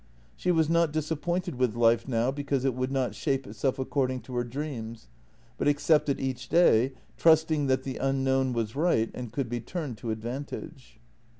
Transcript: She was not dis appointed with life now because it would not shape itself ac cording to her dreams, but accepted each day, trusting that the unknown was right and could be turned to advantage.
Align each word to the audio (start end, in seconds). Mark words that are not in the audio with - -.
She 0.35 0.49
was 0.49 0.67
not 0.67 0.91
dis 0.91 1.11
appointed 1.11 1.57
with 1.59 1.75
life 1.75 2.07
now 2.07 2.31
because 2.31 2.65
it 2.65 2.73
would 2.73 2.91
not 2.91 3.13
shape 3.13 3.45
itself 3.45 3.75
ac 3.79 3.87
cording 3.91 4.19
to 4.21 4.33
her 4.35 4.43
dreams, 4.43 5.09
but 5.59 5.67
accepted 5.67 6.19
each 6.19 6.49
day, 6.49 6.93
trusting 7.17 7.67
that 7.67 7.83
the 7.83 7.97
unknown 7.97 8.51
was 8.51 8.75
right 8.75 9.11
and 9.13 9.31
could 9.31 9.47
be 9.47 9.59
turned 9.61 9.99
to 9.99 10.09
advantage. 10.09 10.99